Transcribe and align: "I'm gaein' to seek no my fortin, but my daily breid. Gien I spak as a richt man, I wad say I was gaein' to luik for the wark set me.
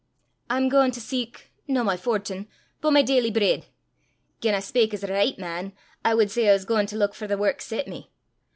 "I'm 0.49 0.67
gaein' 0.67 0.89
to 0.93 0.99
seek 0.99 1.51
no 1.67 1.83
my 1.83 1.95
fortin, 1.95 2.47
but 2.81 2.89
my 2.89 3.03
daily 3.03 3.29
breid. 3.31 3.65
Gien 4.41 4.55
I 4.55 4.59
spak 4.59 4.95
as 4.95 5.03
a 5.03 5.13
richt 5.13 5.37
man, 5.37 5.73
I 6.03 6.15
wad 6.15 6.31
say 6.31 6.49
I 6.49 6.53
was 6.53 6.65
gaein' 6.65 6.87
to 6.87 6.95
luik 6.97 7.13
for 7.13 7.27
the 7.27 7.37
wark 7.37 7.61
set 7.61 7.87
me. 7.87 8.09